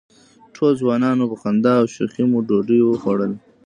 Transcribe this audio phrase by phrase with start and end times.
[0.55, 3.37] ټول ځوانان وو، په خندا او شوخۍ مو ډوډۍ وخوړله.